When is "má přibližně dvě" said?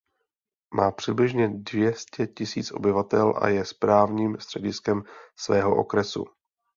0.73-1.93